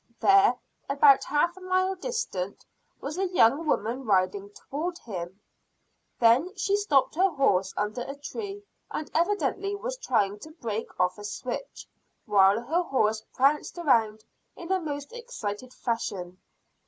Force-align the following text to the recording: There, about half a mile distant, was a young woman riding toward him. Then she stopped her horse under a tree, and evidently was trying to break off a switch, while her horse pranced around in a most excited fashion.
There, 0.19 0.57
about 0.89 1.25
half 1.25 1.55
a 1.55 1.61
mile 1.61 1.93
distant, 1.93 2.65
was 3.01 3.19
a 3.19 3.27
young 3.27 3.67
woman 3.67 4.03
riding 4.03 4.49
toward 4.49 4.97
him. 4.97 5.39
Then 6.19 6.55
she 6.57 6.75
stopped 6.75 7.13
her 7.13 7.29
horse 7.29 7.71
under 7.77 8.01
a 8.01 8.15
tree, 8.15 8.63
and 8.89 9.11
evidently 9.13 9.75
was 9.75 9.97
trying 9.97 10.39
to 10.39 10.53
break 10.53 10.87
off 10.99 11.19
a 11.19 11.23
switch, 11.23 11.87
while 12.25 12.63
her 12.63 12.81
horse 12.81 13.21
pranced 13.35 13.77
around 13.77 14.23
in 14.55 14.71
a 14.71 14.79
most 14.79 15.13
excited 15.13 15.71
fashion. 15.71 16.41